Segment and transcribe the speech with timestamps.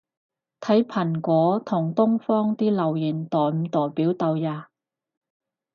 [0.61, 4.69] 睇蘋果同東方啲留言代唔代表到吖